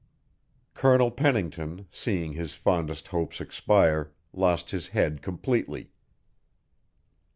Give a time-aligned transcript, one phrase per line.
[0.73, 5.91] Colonel Pennington, seeing his fondest hopes expire, lost his head completely.